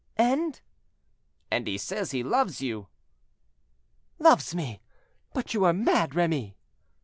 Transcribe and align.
"And—" 0.17 0.61
"And 1.51 1.67
he 1.67 1.77
says 1.77 2.09
he 2.09 2.23
loves 2.23 2.59
you." 2.59 2.87
"Loves 4.17 4.55
me! 4.55 4.81
but 5.31 5.53
you 5.53 5.63
are 5.63 5.73
mad, 5.73 6.15
Remy." 6.15 6.57